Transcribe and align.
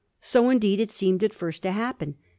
So, 0.19 0.49
indeed, 0.49 0.79
it 0.79 0.89
seemed 0.89 1.23
at 1.23 1.31
first 1.31 1.61
to 1.61 1.71
happen. 1.73 2.15